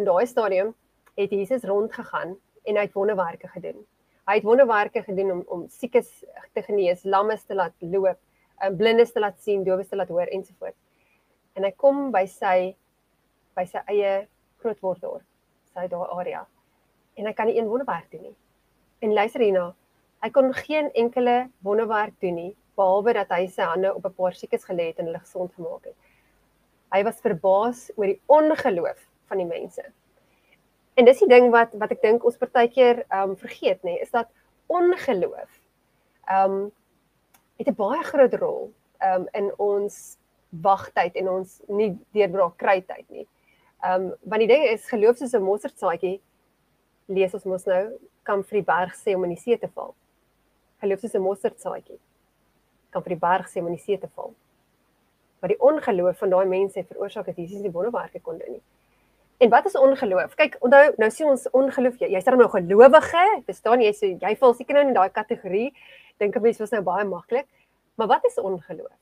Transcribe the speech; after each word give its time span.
In 0.00 0.06
daai 0.06 0.26
stadium 0.26 0.70
het 1.14 1.30
Jesus 1.30 1.64
rondgegaan 1.68 2.30
en 2.64 2.76
hy 2.76 2.82
het 2.86 2.94
wonderwerke 2.96 3.48
gedoen. 3.52 3.82
Hy 4.24 4.36
het 4.38 4.46
wonderwerke 4.48 5.02
gedoen 5.04 5.32
om 5.34 5.40
om 5.52 5.64
siekes 5.68 6.22
te 6.56 6.62
genees, 6.64 7.02
lammes 7.04 7.42
te 7.44 7.54
laat 7.54 7.74
loop, 7.84 8.16
um, 8.64 8.78
blindes 8.78 9.12
te 9.12 9.20
laat 9.20 9.36
sien, 9.44 9.60
dowes 9.66 9.90
te 9.90 9.98
laat 10.00 10.08
hoor 10.08 10.30
ensovoorts. 10.32 10.78
En 11.52 11.66
hy 11.68 11.72
kom 11.76 12.08
by 12.14 12.22
sy 12.32 12.54
by 13.58 13.66
sy 13.68 13.82
eie 13.92 14.14
grootworddorp, 14.64 15.26
sy 15.74 15.84
daai 15.92 16.16
area. 16.16 16.46
En 17.20 17.28
hy 17.28 17.34
kan 17.36 17.52
nie 17.52 17.58
een 17.58 17.68
wonderwerk 17.68 18.08
doen 18.14 18.30
nie. 18.30 18.34
En 19.04 19.12
luister 19.20 19.44
hierna, 19.44 19.66
hy 20.24 20.32
kon 20.32 20.48
geen 20.62 20.88
enkele 21.04 21.36
wonderwerk 21.60 22.16
doen 22.24 22.40
nie 22.40 22.50
behalwe 22.80 23.18
dat 23.20 23.36
hy 23.36 23.44
sy 23.52 23.68
hande 23.68 23.92
op 23.92 24.08
'n 24.08 24.16
paar 24.16 24.32
siekes 24.32 24.64
gelê 24.64 24.94
het 24.94 25.04
en 25.04 25.12
hulle 25.12 25.24
gesond 25.28 25.52
gemaak 25.60 25.92
het. 25.92 25.96
Hy 26.88 27.04
was 27.04 27.20
verbaas 27.20 27.90
oor 27.96 28.06
die 28.14 28.20
ongeloof 28.26 29.09
van 29.30 29.40
die 29.42 29.48
mense. 29.48 29.84
En 30.98 31.06
dis 31.06 31.22
die 31.22 31.30
ding 31.30 31.48
wat 31.54 31.74
wat 31.80 31.94
ek 31.94 32.02
dink 32.02 32.24
ons 32.26 32.38
partykeer 32.40 33.04
um, 33.14 33.36
vergeet 33.38 33.82
nê, 33.86 33.96
is 34.02 34.10
dat 34.10 34.28
ongeloof 34.70 35.60
um, 36.30 36.70
het 37.58 37.68
'n 37.68 37.78
baie 37.78 38.02
groot 38.04 38.34
rol 38.42 38.72
um, 39.08 39.28
in 39.32 39.52
ons 39.58 40.18
wagtyd 40.50 41.14
en 41.14 41.28
ons 41.28 41.60
nie 41.68 41.92
deurbraak 42.12 42.56
kry 42.58 42.80
tyd 42.82 43.06
nie. 43.08 43.26
Um, 43.86 44.10
want 44.22 44.42
die 44.42 44.50
ding 44.50 44.66
is 44.68 44.88
geloof 44.90 45.16
soos 45.16 45.34
'n 45.34 45.42
mosterdsaadjie 45.42 46.20
lees 47.06 47.34
ons 47.34 47.44
mos 47.44 47.64
nou 47.66 47.98
kan 48.22 48.44
vir 48.44 48.60
die 48.60 48.66
berg 48.66 48.94
sê 48.94 49.14
om 49.14 49.24
in 49.24 49.34
die 49.34 49.42
see 49.42 49.58
te 49.58 49.68
val. 49.74 49.94
Geloof 50.82 51.00
soos 51.00 51.14
'n 51.14 51.22
mosterdsaadjie 51.22 51.98
kan 52.90 53.02
vir 53.02 53.14
die 53.14 53.24
berg 53.26 53.48
sê 53.48 53.60
om 53.60 53.66
in 53.66 53.78
die 53.78 53.86
see 53.86 53.98
te 53.98 54.08
val. 54.14 54.34
Maar 55.40 55.48
die 55.48 55.60
ongeloof 55.60 56.18
van 56.18 56.30
daai 56.30 56.46
mense 56.46 56.78
het 56.78 56.88
veroorsaak 56.88 57.26
dat 57.26 57.36
Jesus 57.36 57.60
nie 57.60 57.72
wonderwerke 57.72 58.20
kon 58.20 58.38
doen 58.38 58.52
nie. 58.52 58.62
En 59.40 59.48
wat 59.48 59.64
is 59.66 59.76
ongeloof? 59.78 60.34
Kyk, 60.36 60.58
onthou, 60.60 60.90
nou 61.00 61.06
sien 61.08 61.28
ons 61.30 61.46
ongeloof, 61.56 61.94
jy, 62.02 62.10
jy's 62.12 62.26
dan 62.26 62.36
nou 62.36 62.48
gelowige, 62.52 63.22
verstaan 63.46 63.80
jy? 63.80 63.92
So 63.96 64.10
jy 64.20 64.34
val 64.36 64.52
seker 64.58 64.76
nou 64.76 64.82
in 64.84 64.92
daai 64.98 65.08
kategorie. 65.16 65.70
Dink 66.20 66.36
'n 66.36 66.42
mens 66.44 66.60
was 66.60 66.74
nou 66.76 66.82
baie 66.84 67.06
maklik. 67.08 67.48
Maar 67.96 68.08
wat 68.08 68.26
is 68.28 68.36
ongeloof? 68.36 68.92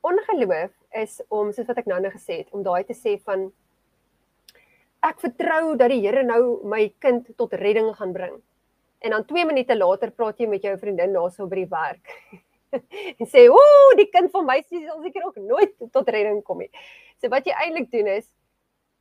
Ongeloof 0.00 0.72
is 1.02 1.20
om 1.28 1.52
soos 1.52 1.66
wat 1.66 1.76
ek 1.76 1.86
nou 1.92 2.00
net 2.00 2.12
gesê 2.12 2.40
het, 2.40 2.48
om 2.52 2.62
daai 2.62 2.84
te 2.84 2.96
sê 2.96 3.20
van 3.20 3.52
ek 5.02 5.20
vertrou 5.20 5.76
dat 5.76 5.90
die 5.90 6.00
Here 6.00 6.22
nou 6.22 6.64
my 6.64 6.94
kind 6.98 7.28
tot 7.36 7.52
redding 7.52 7.94
gaan 7.96 8.12
bring. 8.12 8.40
En 9.00 9.10
dan 9.10 9.24
2 9.24 9.44
minute 9.44 9.76
later 9.76 10.10
praat 10.10 10.38
jy 10.38 10.46
met 10.46 10.62
jou 10.62 10.78
vriendin 10.78 11.12
daarso 11.12 11.46
by 11.46 11.56
die 11.56 11.68
werk. 11.68 12.06
en 13.20 13.26
sê, 13.26 13.48
"Ooh, 13.48 13.96
die 13.96 14.08
kind 14.08 14.30
van 14.30 14.46
my 14.46 14.62
sal 14.62 15.02
seker 15.02 15.26
ook 15.26 15.36
nooit 15.36 15.76
tot 15.92 16.08
redding 16.08 16.42
kom 16.42 16.58
nie." 16.58 16.70
So 17.20 17.28
wat 17.28 17.44
jy 17.44 17.52
eintlik 17.52 17.90
doen 17.90 18.06
is 18.06 18.26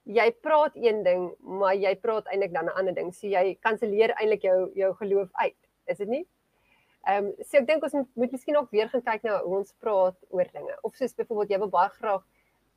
jy 0.10 0.26
praat 0.42 0.76
een 0.76 1.04
ding, 1.06 1.30
maar 1.40 1.76
jy 1.78 1.94
praat 2.02 2.28
eintlik 2.34 2.54
dan 2.54 2.66
'n 2.66 2.78
ander 2.82 2.96
ding. 2.96 3.14
So 3.14 3.28
jy 3.28 3.58
kanselleer 3.62 4.16
eintlik 4.18 4.42
jou 4.42 4.72
jou 4.74 4.94
geloof 5.02 5.30
uit. 5.32 5.58
Is 5.86 5.98
dit 5.98 6.08
nie? 6.08 6.26
Ehm 7.08 7.26
um, 7.26 7.34
so 7.46 7.58
ek 7.58 7.68
dink 7.68 7.84
ons 7.84 7.94
moet, 7.94 8.10
moet 8.16 8.32
miskien 8.32 8.58
ook 8.58 8.72
weer 8.72 8.90
gaan 8.90 9.04
kyk 9.04 9.24
na 9.24 9.40
hoe 9.44 9.58
ons 9.58 9.74
praat 9.80 10.18
oor 10.30 10.48
dinge. 10.54 10.78
Of 10.82 10.96
soos 10.96 11.16
byvoorbeeld 11.16 11.50
jy 11.50 11.60
wil 11.60 11.70
baie 11.70 11.90
graag 11.90 12.24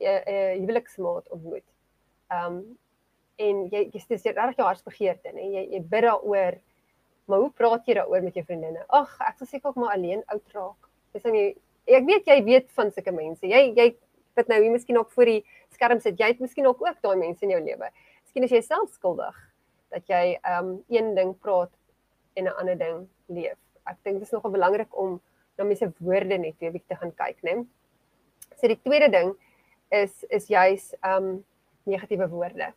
'n 0.01 0.05
uh, 0.05 0.21
uh, 0.27 0.55
huweliksmaat 0.61 1.29
ontmoet. 1.29 1.69
Ehm 2.31 2.57
um, 2.57 2.79
en 3.41 3.65
jy 3.73 3.83
jy 3.93 4.03
dis 4.09 4.29
reg 4.29 4.57
jou 4.59 4.67
hartsbegeerte 4.67 5.33
nê 5.35 5.49
jy 5.57 5.65
jy 5.75 5.81
bid 5.95 6.07
daaroor 6.07 6.59
maar 7.31 7.45
hoe 7.45 7.51
praat 7.59 7.89
jy 7.89 7.97
daaroor 7.99 8.25
met 8.25 8.37
jou 8.37 8.45
vriendinne 8.47 8.85
ag 9.01 9.13
ek 9.29 9.39
sal 9.39 9.51
seker 9.51 9.73
ook 9.73 9.81
maar 9.81 9.95
alleen 9.97 10.25
oud 10.35 10.57
raak 10.57 10.89
dis 11.15 11.25
dan 11.27 11.37
jy 11.39 11.47
ek 11.99 12.09
weet 12.09 12.31
jy 12.31 12.39
weet 12.49 12.71
van 12.77 12.93
sulke 12.93 13.15
mense 13.17 13.49
jy 13.49 13.63
jy 13.79 13.89
dit 14.35 14.49
nou 14.49 14.61
hier 14.63 14.73
miskien 14.73 14.99
ook 14.99 15.11
voor 15.11 15.25
die 15.25 15.45
skerm 15.75 16.01
sit. 16.01 16.19
Jy 16.19 16.33
het 16.35 16.41
miskien 16.41 16.67
ook 16.67 16.81
ook 16.83 17.01
daai 17.01 17.17
mense 17.17 17.45
in 17.45 17.51
jou 17.55 17.61
lewe. 17.63 17.91
Miskien 18.25 18.49
is 18.49 18.51
jy 18.51 18.63
self 18.65 18.91
skuldig 18.93 19.37
dat 19.93 20.09
jy 20.09 20.39
um 20.57 20.79
een 20.89 21.15
ding 21.15 21.35
praat 21.39 21.73
en 22.35 22.45
'n 22.45 22.57
ander 22.57 22.79
ding 22.79 23.09
leef. 23.27 23.59
Ek 23.85 23.97
dink 24.03 24.19
dit 24.19 24.27
is 24.27 24.33
nogal 24.33 24.51
belangrik 24.51 24.99
om 24.99 25.21
na 25.59 25.65
mense 25.65 25.93
woorde 25.99 26.39
net 26.39 26.55
weer 26.61 26.73
bietjie 26.73 26.95
te 26.95 27.01
gaan 27.01 27.15
kyk 27.15 27.42
nê 27.42 27.61
so 28.57 28.69
die 28.71 28.81
tweede 28.85 29.11
ding 29.11 29.35
is 29.91 30.25
is 30.31 30.48
juis 30.48 30.92
um 31.05 31.45
negatiewe 31.85 32.29
woorde. 32.29 32.73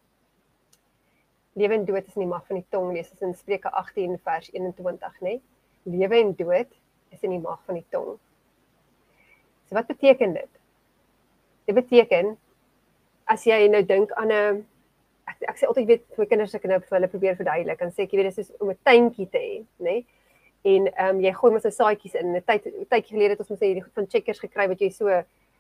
Lewe 1.56 1.74
en 1.74 1.86
dood 1.86 2.08
is 2.08 2.16
in 2.16 2.26
die 2.26 2.32
mag 2.32 2.46
van 2.48 2.60
die 2.60 2.68
tong 2.70 2.92
lees 2.94 3.12
as 3.14 3.22
in 3.22 3.36
Spreuke 3.38 3.72
18 3.72 4.18
vers 4.24 4.50
21 4.52 5.22
nê 5.22 5.40
lewe 5.84 6.20
en 6.20 6.34
dood 6.36 6.72
is 7.14 7.24
in 7.24 7.36
die 7.36 7.40
mag 7.40 7.62
van 7.66 7.80
die 7.80 7.86
tong. 7.94 8.16
So 9.70 9.78
wat 9.78 9.88
beteken 9.88 10.34
dit 10.34 10.50
dit 11.66 11.76
beteken 11.76 12.36
as 13.26 13.46
jy 13.46 13.68
nou 13.68 13.84
dink 13.84 14.12
aan 14.12 14.31
'n 14.31 14.66
ek 15.28 15.50
ek 15.50 15.58
sê 15.58 15.68
altyd 15.68 15.88
weet 15.88 16.03
vir 16.16 16.26
kinders 16.26 16.56
ek 16.56 16.64
nou 16.64 16.80
vir 16.80 16.98
hulle 16.98 17.08
probeer 17.08 17.36
verduidelik 17.36 17.81
en 17.81 17.92
sê 17.92 18.03
ek 18.03 18.14
jy 18.14 18.18
weet 18.18 18.36
dis 18.36 18.46
is 18.46 18.52
om 18.59 18.70
'n 18.70 18.78
tuintjie 18.84 19.30
te 19.30 19.40
hê 19.40 19.66
nê 19.80 20.06
en 20.66 20.88
ehm 20.88 21.16
um, 21.16 21.22
jy 21.22 21.31
gooi 21.31 21.52
mos 21.53 21.66
'n 21.66 21.72
saadjies 21.72 22.16
in 22.16 22.36
'n 22.36 22.42
tyd 22.42 22.64
tydjie 22.90 23.14
gelede 23.16 23.34
het 23.34 23.40
ons 23.40 23.50
mos 23.50 23.59
hierdie 23.59 23.84
goed 23.84 23.94
van 23.94 24.08
checkers 24.08 24.40
gekry 24.40 24.68
wat 24.68 24.81
jy 24.81 24.90
so 24.90 25.08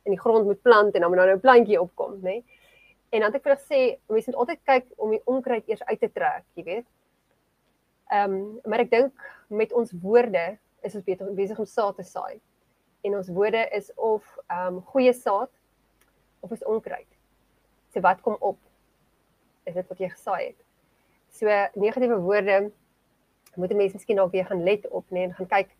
in 0.05 0.11
die 0.13 0.19
grond 0.19 0.45
moet 0.45 0.61
plant 0.61 0.95
en 0.95 1.01
dan 1.01 1.09
moet 1.09 1.19
nou 1.19 1.35
'n 1.35 1.39
plantjie 1.39 1.81
opkom 1.81 2.21
nê 2.21 2.43
En 3.15 3.21
dan 3.21 3.31
het 3.31 3.37
ek 3.39 3.45
vir 3.47 3.55
gesê, 3.55 3.81
mense 4.11 4.31
moet 4.31 4.39
altyd 4.43 4.61
kyk 4.67 4.87
om 4.99 5.13
die 5.13 5.21
onkruid 5.31 5.69
eers 5.69 5.83
uit 5.87 5.99
te 6.03 6.09
trek, 6.11 6.43
jy 6.59 6.63
weet. 6.67 6.87
Ehm, 8.11 8.33
um, 8.33 8.57
maar 8.67 8.83
ek 8.83 8.91
dink 8.91 9.27
met 9.47 9.71
ons 9.73 9.93
woorde 10.03 10.43
is 10.83 10.97
ons 10.99 11.05
beter 11.05 11.29
besig 11.37 11.61
om 11.61 11.69
saad 11.69 11.95
te 11.95 12.03
saai. 12.03 12.41
En 13.07 13.15
ons 13.15 13.29
woorde 13.37 13.61
is 13.77 13.87
of 13.95 14.25
ehm 14.49 14.75
um, 14.75 14.81
goeie 14.91 15.13
saad 15.15 15.51
of 16.45 16.53
is 16.53 16.63
onkruid. 16.63 17.09
So 17.93 18.03
wat 18.05 18.21
kom 18.21 18.37
op? 18.39 18.57
Is 19.65 19.73
dit 19.73 19.87
wat 19.89 20.01
jy 20.01 20.09
gesaai 20.13 20.41
het? 20.45 20.59
So 21.33 21.49
negatiewe 21.79 22.19
woorde 22.21 22.59
moet 23.55 23.71
die 23.71 23.77
mense 23.79 23.95
miskien 23.95 24.19
dalk 24.19 24.33
weer 24.35 24.45
gaan 24.45 24.63
let 24.63 24.87
op, 24.89 25.05
nee, 25.15 25.23
en 25.23 25.33
gaan 25.33 25.47
kyk 25.47 25.71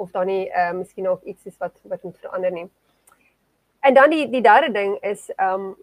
of 0.00 0.10
daar 0.12 0.28
nie 0.28 0.50
ehm 0.50 0.74
uh, 0.74 0.78
miskien 0.82 1.04
nog 1.04 1.22
iets 1.28 1.46
is 1.48 1.56
wat 1.60 1.78
wat 1.82 2.02
moet 2.02 2.18
verander 2.18 2.52
nie. 2.52 2.68
En 3.80 3.94
dan 3.94 4.10
die 4.10 4.28
die 4.30 4.42
derde 4.42 4.72
ding 4.72 4.98
is 5.00 5.28
ehm 5.36 5.54
um, 5.54 5.74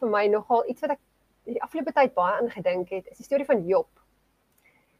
vir 0.00 0.10
my 0.10 0.26
nogal 0.26 0.66
iets 0.70 0.80
wat 0.80 0.94
ek 0.96 1.00
die 1.48 1.62
afgelope 1.62 1.92
tyd 1.92 2.14
baie 2.14 2.34
aangedink 2.42 2.90
het, 2.92 3.06
is 3.08 3.16
die 3.16 3.26
storie 3.26 3.46
van 3.48 3.64
Job. 3.66 3.88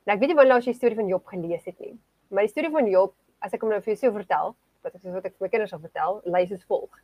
Nou 0.07 0.17
ek 0.17 0.23
weet 0.23 0.33
nie 0.33 0.39
wanneer 0.39 0.63
jy 0.63 0.73
die 0.73 0.81
storie 0.81 0.97
van 0.97 1.11
Job 1.13 1.27
gelees 1.27 1.65
het 1.69 1.79
nie, 1.79 1.95
maar 2.29 2.47
die 2.47 2.53
storie 2.53 2.73
van 2.73 2.89
Job, 2.89 3.15
as 3.45 3.53
ek 3.53 3.63
hom 3.63 3.71
nou 3.75 3.81
vir 3.85 3.93
jou 3.93 4.01
sou 4.01 4.13
vertel, 4.15 4.55
wat 4.83 4.95
ek 4.95 5.03
soos 5.03 5.15
wat 5.15 5.29
ek 5.29 5.37
vir 5.37 5.47
my 5.47 5.51
kinders 5.53 5.75
sal 5.75 5.83
vertel, 5.83 6.21
lys 6.25 6.49
soos 6.53 6.65
volg. 6.71 7.03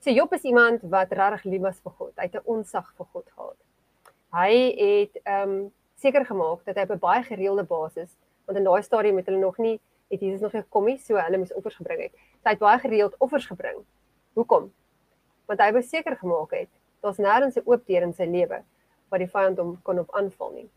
So 0.00 0.10
Job 0.10 0.32
is 0.32 0.42
iemand 0.42 0.82
wat 0.82 1.12
regtig 1.12 1.44
lief 1.44 1.60
was 1.60 1.80
vir 1.82 1.92
God. 1.98 2.12
Hy 2.16 2.22
het 2.22 2.34
'n 2.34 2.46
onsag 2.46 2.92
vir 2.96 3.06
God 3.12 3.26
gehad. 3.34 3.56
Hy 4.32 4.52
het 4.78 5.20
ehm 5.24 5.50
um, 5.50 5.72
seker 5.96 6.24
gemaak 6.24 6.64
dat 6.64 6.76
hy 6.76 6.82
op 6.82 6.90
'n 6.90 6.98
baie 6.98 7.22
gereelde 7.22 7.64
basis, 7.64 8.16
want 8.46 8.58
in 8.58 8.64
daai 8.64 8.82
stadium 8.82 9.16
het 9.16 9.26
hulle 9.26 9.38
nog 9.38 9.58
nie 9.58 9.80
het 10.10 10.20
Jesus 10.20 10.40
nog 10.40 10.50
gekom 10.50 10.84
nie, 10.84 10.98
so 10.98 11.16
hulle 11.16 11.38
moes 11.38 11.52
offers 11.52 11.76
gebring 11.76 12.00
het. 12.00 12.12
Hy 12.44 12.50
het 12.50 12.58
baie 12.58 12.78
gereeld 12.78 13.14
offers 13.18 13.46
gebring. 13.46 13.84
Hoekom? 14.34 14.72
Want 15.46 15.60
hy 15.60 15.72
wou 15.72 15.82
seker 15.82 16.16
gemaak 16.16 16.50
het 16.50 16.68
daar's 17.00 17.18
nêrens 17.18 17.56
'n 17.56 17.62
oop 17.64 17.86
deur 17.86 18.02
in 18.02 18.12
sy 18.12 18.24
lewe 18.24 18.62
wat 19.08 19.20
die 19.20 19.30
vyand 19.30 19.58
hom 19.58 19.82
kon 19.82 19.98
op 19.98 20.14
aanval 20.14 20.50
nie. 20.50 20.70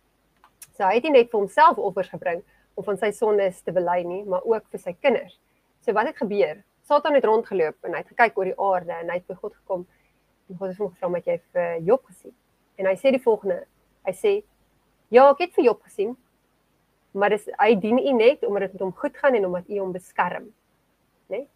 So 0.74 0.84
hy 0.84 0.94
het 0.96 1.04
nie 1.04 1.12
net 1.12 1.30
vir 1.30 1.40
homself 1.40 1.78
offers 1.78 2.10
gebring 2.10 2.44
om 2.74 2.84
van 2.84 2.98
sy 2.98 3.12
sondes 3.12 3.62
te 3.62 3.72
bely 3.72 4.04
nie, 4.04 4.24
maar 4.24 4.44
ook 4.44 4.66
vir 4.72 4.80
sy 4.80 4.94
kinders. 5.02 5.40
So 5.82 5.94
wat 5.94 6.08
het 6.08 6.18
gebeur? 6.18 6.64
Satan 6.92 7.14
het 7.14 7.26
rondgeloop 7.26 7.86
en 7.88 7.94
hy 7.96 8.02
het 8.02 8.10
gekyk 8.12 8.36
oor 8.38 8.50
die 8.50 8.58
aarde 8.60 8.92
en 8.92 9.10
hy 9.14 9.16
het 9.22 9.28
by 9.30 9.36
God 9.40 9.54
gekom 9.56 9.84
en 10.50 10.58
God 10.58 10.72
het 10.74 10.80
hom 10.82 10.90
gevra 10.92 11.10
wat 11.14 11.28
jy 11.30 11.38
vir 11.56 11.86
Job 11.88 12.02
gesien. 12.10 12.34
En 12.76 12.90
hy 12.90 12.96
sê 13.00 13.14
die 13.16 13.22
volgende. 13.24 13.62
Hy 14.04 14.14
sê: 14.18 14.32
"Ja, 15.08 15.30
ek 15.30 15.46
het 15.46 15.54
vir 15.56 15.70
Job 15.70 15.86
gesien, 15.88 16.18
maar 17.16 17.32
dis 17.32 17.48
hy 17.60 17.76
dien 17.80 17.96
u 18.00 18.12
net 18.18 18.44
omdat 18.44 18.66
dit 18.66 18.74
met 18.74 18.82
hom 18.84 18.92
goed 18.92 19.16
gaan 19.18 19.36
en 19.40 19.46
omdat 19.48 19.70
u 19.70 19.80
hom 19.80 19.94
beskerm." 19.96 20.50
Né? 21.30 21.38
Nee? 21.38 21.48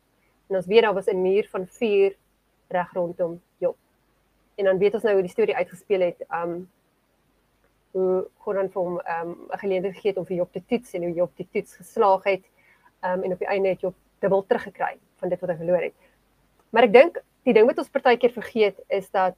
En 0.49 0.55
ons 0.55 0.69
weet 0.71 0.83
daar 0.83 0.93
was 0.93 1.09
'n 1.11 1.21
muur 1.21 1.49
van 1.51 1.67
vuur 1.67 2.15
reg 2.69 2.93
rondom 2.93 3.41
Job 3.57 3.75
en 4.55 4.65
dan 4.65 4.77
weet 4.77 4.93
ons 4.93 5.03
nou 5.03 5.13
hoe 5.13 5.23
die 5.23 5.31
storie 5.31 5.55
uitgespeel 5.55 5.99
het. 5.99 6.23
Um 6.31 6.69
hoe 7.91 8.27
God 8.37 8.55
dan 8.55 8.69
vir 8.69 8.81
hom 8.81 8.99
um 8.99 9.47
'n 9.51 9.59
geleentheid 9.59 9.95
gegee 9.95 10.11
het 10.11 10.17
om 10.17 10.25
vir 10.25 10.37
Job 10.37 10.51
te 10.51 10.63
toets 10.65 10.93
en 10.93 11.03
hoe 11.03 11.13
Job 11.13 11.31
die 11.35 11.47
toets 11.51 11.75
geslaag 11.75 12.23
het. 12.23 12.43
Um 13.03 13.23
en 13.23 13.31
op 13.31 13.39
die 13.39 13.47
einde 13.47 13.69
het 13.69 13.81
Job 13.81 13.95
dubbel 14.19 14.45
teruggekry 14.47 14.99
van 15.19 15.29
dit 15.29 15.39
wat 15.41 15.49
hy 15.49 15.57
verloor 15.57 15.87
het. 15.87 15.95
Maar 16.69 16.87
ek 16.89 16.93
dink 16.93 17.19
die 17.47 17.53
ding 17.53 17.67
wat 17.69 17.79
ons 17.81 17.91
partykeer 17.93 18.33
vergeet 18.35 18.79
is 18.89 19.09
dat 19.13 19.37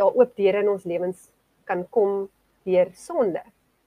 daar 0.00 0.14
oop 0.14 0.36
deure 0.36 0.62
in 0.62 0.70
ons 0.72 0.84
lewens 0.88 1.28
kan 1.68 1.84
kom 1.94 2.28
deur 2.66 2.90
sonde, 2.94 3.42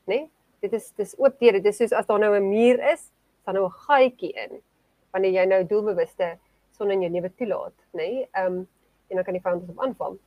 né? 0.05 0.15
Nee? 0.15 0.29
Dit 0.63 0.73
is 0.73 0.91
dis 0.97 1.13
oop 1.21 1.35
deure. 1.39 1.61
Dit 1.61 1.73
is 1.73 1.77
soos 1.77 1.93
as 1.93 2.07
daar 2.07 2.19
nou 2.19 2.33
'n 2.35 2.49
muur 2.49 2.79
is, 2.91 3.11
dan 3.45 3.55
nou 3.55 3.65
'n 3.65 3.77
gaatjie 3.87 4.33
in 4.33 4.61
wanneer 5.11 5.31
jy 5.31 5.45
nou 5.45 5.63
doelbewuste 5.63 6.37
sonde 6.71 6.93
in 6.93 7.01
jou 7.01 7.11
lewe 7.11 7.31
toelaat, 7.35 7.77
né? 7.93 8.03
Nee? 8.03 8.27
Um 8.33 8.67
en 9.07 9.15
dan 9.15 9.23
kan 9.23 9.33
die 9.33 9.41
vyand 9.41 9.61
ons 9.61 9.69
op 9.69 9.79
aanval. 9.79 10.17